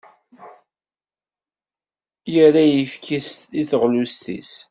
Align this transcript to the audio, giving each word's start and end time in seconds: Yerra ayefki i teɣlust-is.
Yerra 2.33 2.61
ayefki 2.63 3.17
i 3.61 3.63
teɣlust-is. 3.69 4.51